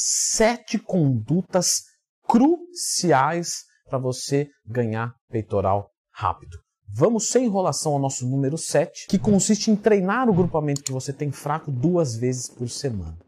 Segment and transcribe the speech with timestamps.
[0.00, 1.82] sete condutas
[2.22, 6.56] cruciais para você ganhar peitoral rápido.
[6.88, 11.12] Vamos sem enrolação ao nosso número 7, que consiste em treinar o grupamento que você
[11.12, 13.18] tem fraco duas vezes por semana.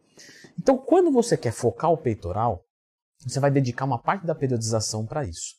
[0.59, 2.63] Então, quando você quer focar o peitoral,
[3.27, 5.57] você vai dedicar uma parte da periodização para isso.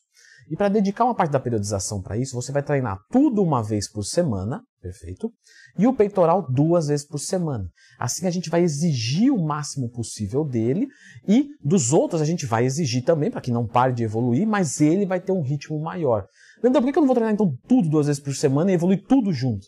[0.50, 3.90] E para dedicar uma parte da periodização para isso, você vai treinar tudo uma vez
[3.90, 5.32] por semana, perfeito?
[5.78, 7.68] E o peitoral duas vezes por semana.
[7.98, 10.88] Assim a gente vai exigir o máximo possível dele
[11.26, 14.80] e dos outros a gente vai exigir também para que não pare de evoluir, mas
[14.80, 16.26] ele vai ter um ritmo maior.
[16.62, 19.02] Leandro, por que eu não vou treinar então tudo duas vezes por semana e evoluir
[19.06, 19.66] tudo junto?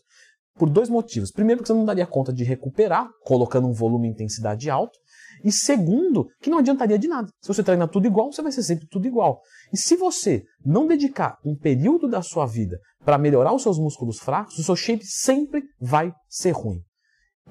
[0.57, 1.33] Por dois motivos.
[1.33, 4.99] Primeiro, porque você não daria conta de recuperar, colocando um volume e intensidade alto.
[5.43, 7.29] E segundo, que não adiantaria de nada.
[7.43, 9.41] Se você treina tudo igual, você vai ser sempre tudo igual.
[9.73, 14.19] E se você não dedicar um período da sua vida para melhorar os seus músculos
[14.19, 16.81] fracos, o seu shape sempre vai ser ruim.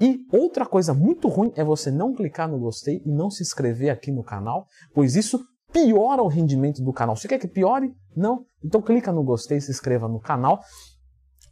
[0.00, 3.90] E outra coisa muito ruim é você não clicar no gostei e não se inscrever
[3.90, 5.40] aqui no canal, pois isso
[5.72, 7.16] piora o rendimento do canal.
[7.16, 7.92] Você quer que piore?
[8.16, 8.44] Não?
[8.62, 10.60] Então clica no gostei, se inscreva no canal,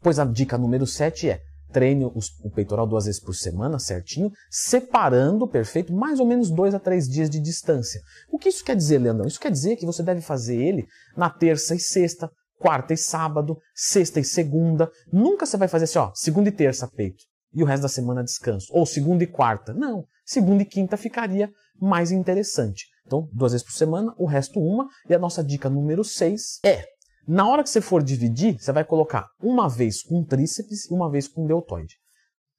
[0.00, 1.40] pois a dica número 7 é
[1.72, 6.78] treine o peitoral duas vezes por semana, certinho, separando, perfeito, mais ou menos dois a
[6.78, 8.00] três dias de distância.
[8.30, 9.26] O que isso quer dizer, Leandrão?
[9.26, 12.30] Isso quer dizer que você deve fazer ele na terça e sexta,
[12.62, 14.88] quarta e sábado, sexta e segunda.
[15.12, 18.22] Nunca você vai fazer assim, ó, segunda e terça peito e o resto da semana
[18.22, 18.68] descanso.
[18.70, 19.74] Ou segunda e quarta.
[19.74, 22.86] Não, segunda e quinta ficaria mais interessante.
[23.04, 24.88] Então, duas vezes por semana, o resto uma.
[25.08, 26.84] E a nossa dica número 6 é
[27.26, 31.10] na hora que você for dividir, você vai colocar uma vez com tríceps e uma
[31.10, 31.96] vez com deltoide.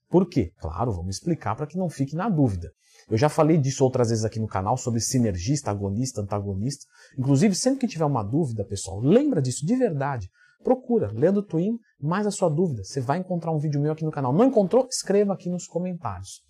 [0.10, 0.52] Por quê?
[0.60, 2.72] Claro, vamos explicar para que não fique na dúvida.
[3.10, 6.86] Eu já falei disso outras vezes aqui no canal sobre sinergista, agonista, antagonista.
[7.18, 10.30] Inclusive, sempre que tiver uma dúvida, pessoal, lembra disso de verdade.
[10.64, 12.84] Procura, lendo Twin, mais a sua dúvida.
[12.84, 14.32] Você vai encontrar um vídeo meu aqui no canal.
[14.32, 14.88] Não encontrou?
[14.90, 16.42] Escreva aqui nos comentários.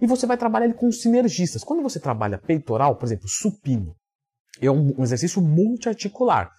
[0.00, 1.62] E você vai trabalhar ele com sinergistas.
[1.62, 3.94] Quando você trabalha peitoral, por exemplo, supino,
[4.60, 6.50] é um exercício multiarticular.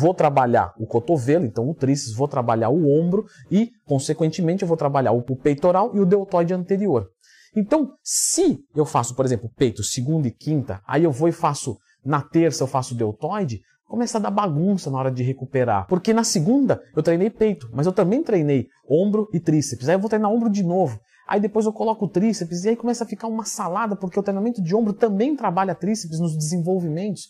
[0.00, 4.76] Vou trabalhar o cotovelo, então o tríceps, vou trabalhar o ombro e, consequentemente, eu vou
[4.76, 7.08] trabalhar o peitoral e o deltoide anterior.
[7.56, 11.76] Então, se eu faço, por exemplo, peito segunda e quinta, aí eu vou e faço
[12.04, 15.86] na terça eu faço deltoide, começa a dar bagunça na hora de recuperar.
[15.88, 19.88] Porque na segunda eu treinei peito, mas eu também treinei ombro e tríceps.
[19.88, 21.00] Aí eu vou treinar ombro de novo.
[21.28, 24.22] Aí depois eu coloco o tríceps e aí começa a ficar uma salada, porque o
[24.22, 27.28] treinamento de ombro também trabalha tríceps nos desenvolvimentos.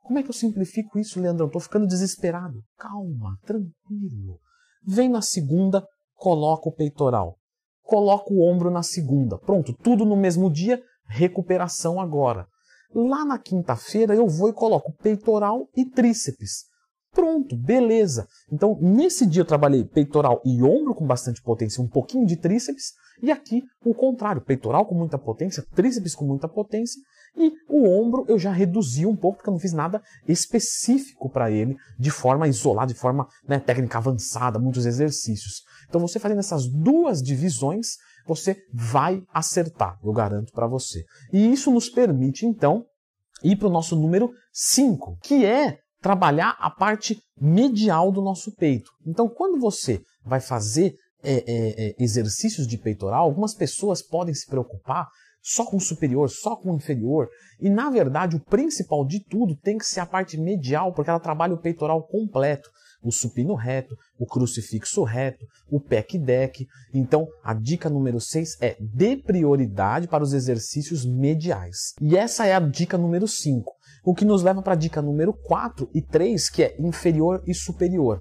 [0.00, 1.46] Como é que eu simplifico isso, Leandrão?
[1.46, 2.62] Estou ficando desesperado.
[2.78, 4.38] Calma, tranquilo.
[4.86, 5.84] Vem na segunda,
[6.14, 7.36] coloca o peitoral.
[7.86, 9.38] Coloca o ombro na segunda.
[9.38, 12.46] Pronto, tudo no mesmo dia, recuperação agora.
[12.92, 16.64] Lá na quinta-feira eu vou e coloco peitoral e tríceps.
[17.12, 18.26] Pronto, beleza.
[18.52, 22.92] Então, nesse dia eu trabalhei peitoral e ombro com bastante potência, um pouquinho de tríceps,
[23.22, 27.00] e aqui o contrário, peitoral com muita potência, tríceps com muita potência,
[27.36, 31.50] e o ombro eu já reduzi um pouco, porque eu não fiz nada específico para
[31.50, 35.62] ele, de forma isolada, de forma né, técnica avançada, muitos exercícios.
[35.88, 41.04] Então você fazendo essas duas divisões, você vai acertar, eu garanto para você.
[41.32, 42.84] E isso nos permite, então,
[43.42, 48.90] ir para o nosso número 5, que é trabalhar a parte medial do nosso peito.
[49.06, 54.46] Então, quando você vai fazer é, é, é, exercícios de peitoral, algumas pessoas podem se
[54.46, 55.08] preocupar
[55.46, 57.28] só com o superior, só com o inferior.
[57.60, 61.20] E na verdade, o principal de tudo tem que ser a parte medial, porque ela
[61.20, 62.68] trabalha o peitoral completo.
[63.00, 66.66] O supino reto, o crucifixo reto, o pec deck.
[66.92, 71.94] Então, a dica número 6 é dê prioridade para os exercícios mediais.
[72.00, 73.72] E essa é a dica número 5.
[74.04, 77.54] O que nos leva para a dica número 4 e 3, que é inferior e
[77.54, 78.20] superior.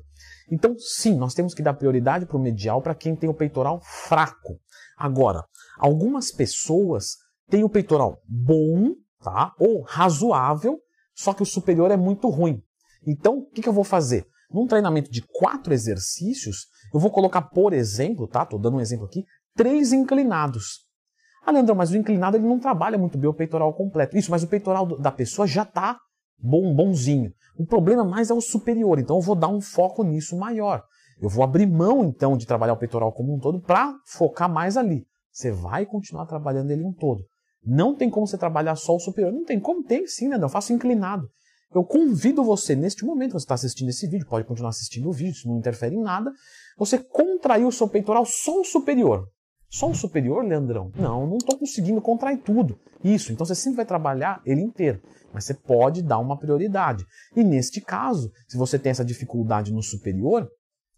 [0.52, 3.81] Então, sim, nós temos que dar prioridade para o medial para quem tem o peitoral
[3.81, 4.59] fraco.
[4.96, 5.44] Agora,
[5.78, 7.18] algumas pessoas
[7.50, 9.53] têm o peitoral bom, tá?
[9.59, 10.80] Ou razoável,
[11.13, 12.62] só que o superior é muito ruim.
[13.06, 14.25] Então, o que, que eu vou fazer?
[14.52, 18.46] Num treinamento de quatro exercícios, eu vou colocar, por exemplo, tá?
[18.46, 19.24] Tô dando um exemplo aqui,
[19.56, 20.86] três inclinados.
[21.46, 24.18] Ah, Leandrão, mas o inclinado ele não trabalha muito bem o peitoral completo.
[24.18, 26.00] Isso, mas o peitoral da pessoa já está
[26.38, 27.31] bom, bonzinho.
[27.57, 30.83] O problema mais é o superior, então eu vou dar um foco nisso maior.
[31.21, 34.75] Eu vou abrir mão então de trabalhar o peitoral como um todo para focar mais
[34.75, 35.06] ali.
[35.35, 37.25] Você vai continuar trabalhando ele um todo.
[37.61, 39.33] Não tem como você trabalhar só o superior.
[39.33, 40.37] Não tem como, tem sim, né?
[40.41, 41.27] Eu faço inclinado.
[41.73, 45.33] Eu convido você, neste momento, você está assistindo esse vídeo, pode continuar assistindo o vídeo,
[45.33, 46.31] isso não interfere em nada,
[46.77, 49.27] você contrair o seu peitoral só o superior.
[49.69, 50.89] Só o superior, Leandrão?
[50.95, 52.79] Não, não estou conseguindo contrair tudo.
[53.03, 55.01] Isso, então você sempre vai trabalhar ele inteiro.
[55.33, 57.03] Mas você pode dar uma prioridade.
[57.35, 60.47] E neste caso, se você tem essa dificuldade no superior,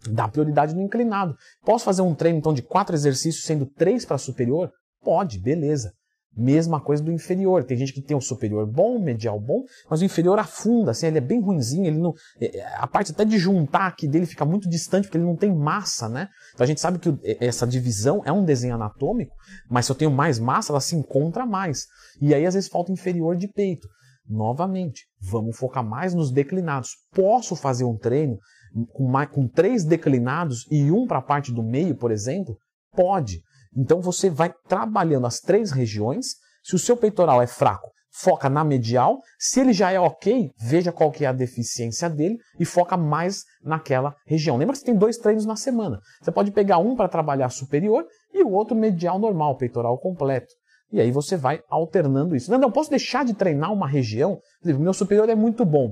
[0.10, 1.36] dá prioridade no inclinado.
[1.66, 4.72] Posso fazer um treino então de quatro exercícios, sendo três para superior?
[5.02, 5.94] Pode, beleza.
[6.36, 7.64] Mesma coisa do inferior.
[7.64, 11.08] Tem gente que tem o superior bom, o medial bom, mas o inferior afunda, assim,
[11.08, 12.14] ele é bem ruinzinho, ele não.
[12.40, 15.36] É, é, a parte até de juntar aqui dele fica muito distante, porque ele não
[15.36, 16.30] tem massa, né?
[16.54, 19.34] Então a gente sabe que essa divisão é um desenho anatômico,
[19.68, 21.88] mas se eu tenho mais massa, ela se encontra mais.
[22.22, 23.88] E aí, às vezes, falta inferior de peito.
[24.30, 26.90] Novamente, vamos focar mais nos declinados.
[27.16, 28.38] Posso fazer um treino
[28.86, 32.58] com, mais, com três declinados e um para a parte do meio, por exemplo?
[32.96, 33.42] Pode.
[33.76, 36.36] Então você vai trabalhando as três regiões.
[36.64, 39.20] Se o seu peitoral é fraco, foca na medial.
[39.38, 43.44] Se ele já é ok, veja qual que é a deficiência dele e foca mais
[43.64, 44.58] naquela região.
[44.58, 46.00] Lembra que você tem dois treinos na semana.
[46.22, 50.54] Você pode pegar um para trabalhar superior e o outro medial normal, peitoral completo.
[50.92, 52.50] E aí você vai alternando isso.
[52.50, 54.40] Não, não posso deixar de treinar uma região.
[54.64, 55.92] Meu superior é muito bom.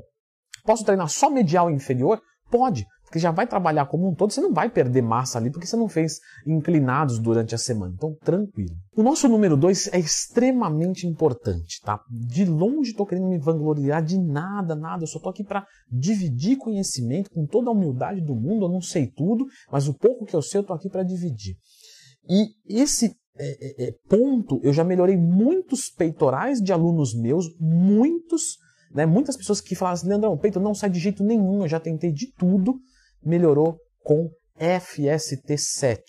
[0.63, 2.19] Posso treinar só medial e inferior?
[2.55, 5.67] Pode, porque já vai trabalhar como um todo, você não vai perder massa ali, porque
[5.67, 7.93] você não fez inclinados durante a semana.
[7.97, 8.75] Então, tranquilo.
[8.95, 11.99] O nosso número 2 é extremamente importante, tá?
[12.09, 15.03] De longe estou querendo me vangloriar de nada, nada.
[15.03, 18.65] Eu só estou aqui para dividir conhecimento com toda a humildade do mundo.
[18.65, 21.57] Eu não sei tudo, mas o pouco que eu sei, eu estou aqui para dividir.
[22.29, 28.57] E esse é, é, é, ponto, eu já melhorei muitos peitorais de alunos meus, muitos,
[28.95, 31.67] né, muitas pessoas que falaram assim, Leandrão, o peito não sai de jeito nenhum, eu
[31.67, 32.79] já tentei de tudo,
[33.23, 35.99] melhorou com FST7.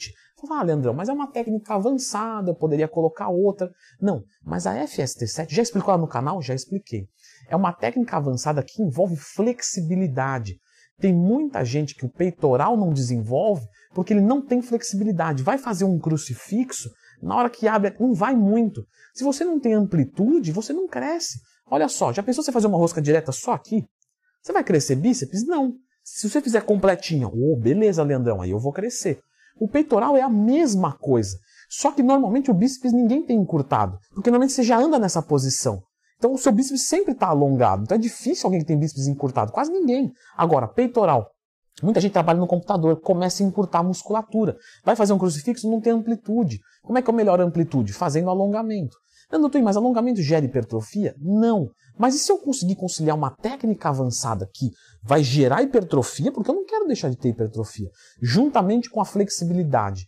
[0.40, 3.68] Falei, ah, Leandrão, mas é uma técnica avançada, eu poderia colocar outra.
[4.00, 6.40] Não, mas a FST7, já explicou lá no canal?
[6.40, 7.06] Já expliquei.
[7.48, 10.56] É uma técnica avançada que envolve flexibilidade.
[10.98, 15.42] Tem muita gente que o peitoral não desenvolve porque ele não tem flexibilidade.
[15.42, 16.88] Vai fazer um crucifixo,
[17.20, 18.86] na hora que abre, não vai muito.
[19.14, 21.40] Se você não tem amplitude, você não cresce.
[21.68, 23.84] Olha só, já pensou você fazer uma rosca direta só aqui?
[24.42, 25.44] Você vai crescer bíceps?
[25.46, 25.74] Não.
[26.04, 29.20] Se você fizer completinha, oh, beleza, Leandrão, aí eu vou crescer.
[29.58, 31.36] O peitoral é a mesma coisa.
[31.68, 35.82] Só que normalmente o bíceps ninguém tem encurtado, porque normalmente você já anda nessa posição.
[36.16, 37.82] Então o seu bíceps sempre está alongado.
[37.82, 40.12] Então é difícil alguém que tem bíceps encurtado, quase ninguém.
[40.36, 41.28] Agora, peitoral.
[41.82, 44.56] Muita gente trabalha no computador, começa a encurtar a musculatura.
[44.84, 46.60] Vai fazer um crucifixo, não tem amplitude.
[46.82, 47.92] Como é que eu melhoro a amplitude?
[47.92, 48.96] Fazendo alongamento.
[49.31, 51.14] Eu não tenho mais alongamento gera hipertrofia?
[51.19, 51.69] Não.
[51.99, 54.70] Mas e se eu conseguir conciliar uma técnica avançada que
[55.02, 57.88] vai gerar hipertrofia, porque eu não quero deixar de ter hipertrofia,
[58.23, 60.06] juntamente com a flexibilidade?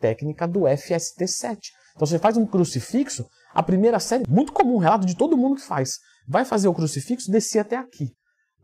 [0.00, 1.58] Técnica do FST7.
[1.94, 5.62] Então você faz um crucifixo, a primeira série, muito comum, relato de todo mundo que
[5.62, 5.98] faz.
[6.26, 8.10] Vai fazer o crucifixo, descer até aqui.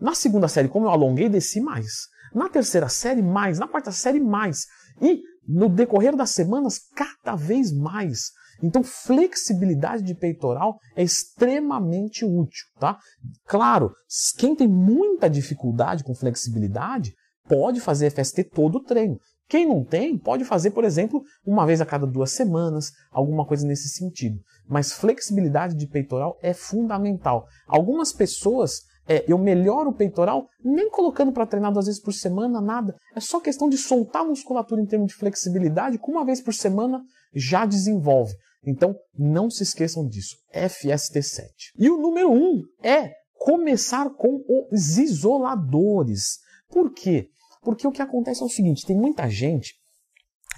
[0.01, 2.09] Na segunda série, como eu alonguei, desci mais.
[2.35, 3.59] Na terceira série, mais.
[3.59, 4.67] Na quarta série, mais.
[5.01, 8.31] E no decorrer das semanas, cada vez mais.
[8.63, 12.99] Então, flexibilidade de peitoral é extremamente útil, tá?
[13.47, 13.93] Claro,
[14.39, 17.13] quem tem muita dificuldade com flexibilidade
[17.49, 19.19] pode fazer FST todo o treino.
[19.49, 23.67] Quem não tem, pode fazer, por exemplo, uma vez a cada duas semanas, alguma coisa
[23.67, 24.39] nesse sentido.
[24.69, 27.45] Mas flexibilidade de peitoral é fundamental.
[27.67, 32.61] Algumas pessoas, é, eu melhoro o peitoral nem colocando para treinar duas vezes por semana,
[32.61, 32.95] nada.
[33.17, 36.55] É só questão de soltar a musculatura em termos de flexibilidade, que uma vez por
[36.55, 37.03] semana
[37.35, 38.33] já desenvolve.
[38.65, 40.37] Então, não se esqueçam disso.
[40.55, 41.49] FST7.
[41.79, 46.39] E o número 1 um é começar com os isoladores.
[46.69, 47.29] Por quê?
[47.63, 49.75] Porque o que acontece é o seguinte: tem muita gente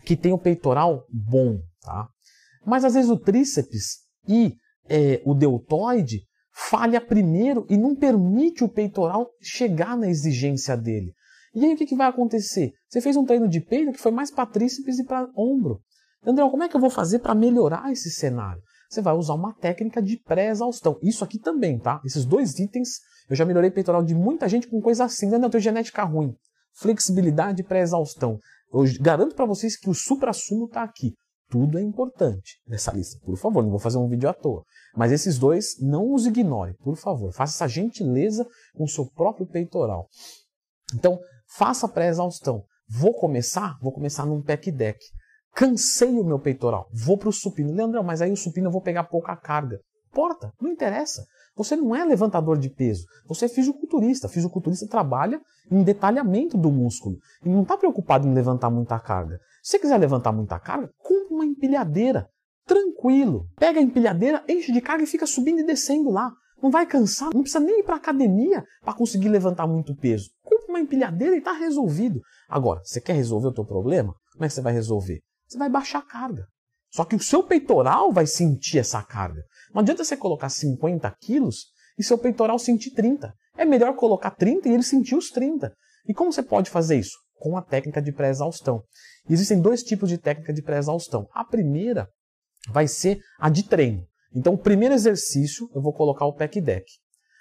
[0.04, 2.08] que tem o peitoral bom, tá?
[2.66, 4.54] Mas às vezes o tríceps e
[4.88, 6.22] é, o deltoide
[6.52, 11.14] falha primeiro e não permite o peitoral chegar na exigência dele.
[11.54, 12.72] E aí o que, que vai acontecer?
[12.88, 15.80] Você fez um treino de peito que foi mais para tríceps e para ombro.
[16.24, 18.62] André, como é que eu vou fazer para melhorar esse cenário?
[18.88, 20.98] Você vai usar uma técnica de pré-exaustão.
[21.02, 22.00] Isso aqui também, tá?
[22.04, 25.28] Esses dois itens, eu já melhorei peitoral de muita gente com coisa assim.
[25.28, 26.34] Não, eu tenho genética ruim
[26.74, 28.38] flexibilidade e pré-exaustão.
[28.72, 31.14] Eu garanto para vocês que o supra-sumo está aqui.
[31.50, 33.18] Tudo é importante nessa lista.
[33.24, 34.64] Por favor, não vou fazer um vídeo à toa.
[34.96, 37.32] Mas esses dois, não os ignore, por favor.
[37.32, 40.08] Faça essa gentileza com o seu próprio peitoral.
[40.94, 41.18] Então,
[41.54, 42.64] faça pré-exaustão.
[42.88, 43.76] Vou começar?
[43.82, 44.98] Vou começar num pack deck.
[45.54, 46.88] Cansei o meu peitoral.
[46.92, 47.72] Vou para o supino.
[47.72, 49.80] Leandrão, mas aí o supino eu vou pegar pouca carga.
[50.12, 51.24] Porta, não interessa.
[51.54, 54.28] Você não é levantador de peso, você é fisiculturista.
[54.28, 55.40] Fisiculturista trabalha
[55.70, 59.38] em detalhamento do músculo e não está preocupado em levantar muita carga.
[59.62, 62.28] Se você quiser levantar muita carga, compre uma empilhadeira.
[62.66, 63.46] Tranquilo.
[63.56, 66.32] Pega a empilhadeira, enche de carga e fica subindo e descendo lá.
[66.62, 70.30] Não vai cansar, não precisa nem ir para academia para conseguir levantar muito peso.
[70.42, 72.20] Compre uma empilhadeira e está resolvido.
[72.48, 74.14] Agora, você quer resolver o teu problema?
[74.32, 75.20] Como é que você vai resolver?
[75.52, 76.48] Você vai baixar a carga.
[76.90, 79.42] Só que o seu peitoral vai sentir essa carga.
[79.74, 81.66] Não adianta você colocar 50 quilos
[81.98, 83.34] e seu peitoral sentir 30.
[83.58, 85.70] É melhor colocar 30 e ele sentir os 30.
[86.08, 87.18] E como você pode fazer isso?
[87.34, 88.82] Com a técnica de pré-exaustão.
[89.28, 91.28] Existem dois tipos de técnica de pré-exaustão.
[91.34, 92.08] A primeira
[92.70, 94.06] vai ser a de treino.
[94.34, 96.86] Então, o primeiro exercício eu vou colocar o pec deck.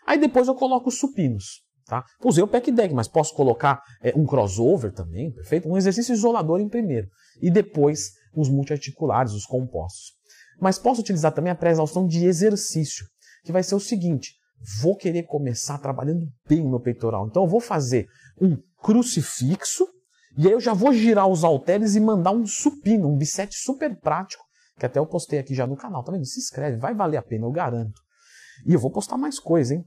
[0.05, 1.63] Aí depois eu coloco os supinos.
[1.91, 2.05] Tá?
[2.23, 5.67] Usei o pack deck, mas posso colocar é, um crossover também, perfeito?
[5.67, 7.09] Um exercício isolador em primeiro.
[7.41, 10.13] E depois os multiarticulares, os compostos.
[10.57, 13.05] Mas posso utilizar também a pré-exaustão de exercício,
[13.43, 14.35] que vai ser o seguinte:
[14.81, 17.27] vou querer começar trabalhando bem no peitoral.
[17.27, 18.07] Então eu vou fazer
[18.39, 19.85] um crucifixo,
[20.37, 23.99] e aí eu já vou girar os halteres e mandar um supino, um bisete super
[23.99, 24.45] prático,
[24.79, 26.05] que até eu postei aqui já no canal.
[26.05, 26.23] Tá vendo?
[26.23, 27.99] Se inscreve, vai valer a pena, eu garanto.
[28.65, 29.83] E eu vou postar mais coisa, hein?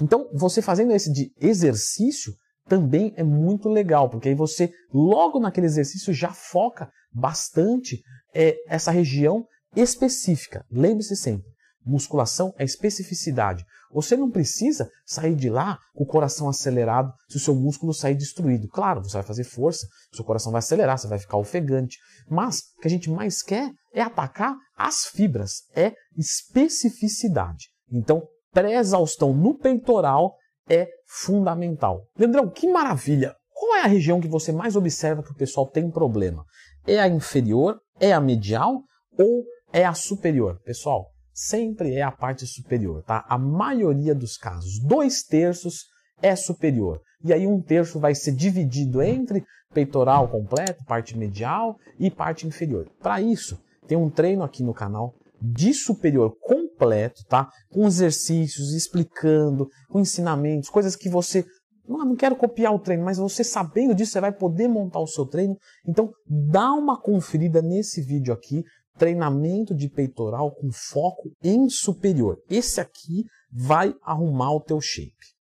[0.00, 2.32] Então, você fazendo esse de exercício
[2.68, 8.02] também é muito legal, porque aí você, logo naquele exercício, já foca bastante
[8.34, 10.64] é, essa região específica.
[10.70, 11.48] Lembre-se sempre,
[11.84, 13.64] musculação é especificidade.
[13.90, 18.14] Você não precisa sair de lá com o coração acelerado se o seu músculo sair
[18.14, 18.68] destruído.
[18.68, 21.96] Claro, você vai fazer força, seu coração vai acelerar, você vai ficar ofegante.
[22.28, 27.68] Mas o que a gente mais quer é atacar as fibras, é especificidade.
[27.90, 30.36] Então, pré-exaustão no peitoral
[30.68, 32.02] é fundamental.
[32.16, 33.34] Leandrão, que maravilha!
[33.52, 36.44] Qual é a região que você mais observa que o pessoal tem problema?
[36.86, 37.80] É a inferior?
[37.98, 38.82] É a medial?
[39.18, 40.60] Ou é a superior?
[40.64, 43.24] Pessoal, sempre é a parte superior, tá?
[43.28, 45.86] A maioria dos casos, dois terços
[46.22, 47.00] é superior.
[47.24, 52.88] E aí um terço vai ser dividido entre peitoral completo, parte medial e parte inferior.
[53.00, 56.36] Para isso, tem um treino aqui no canal de superior
[56.78, 57.50] completo, tá?
[57.70, 61.44] Com exercícios, explicando, com ensinamentos, coisas que você
[61.86, 65.06] não, não quero copiar o treino, mas você sabendo disso, você vai poder montar o
[65.06, 65.56] seu treino.
[65.86, 68.62] Então, dá uma conferida nesse vídeo aqui,
[68.98, 72.38] treinamento de peitoral com foco em superior.
[72.50, 75.37] Esse aqui vai arrumar o teu shape.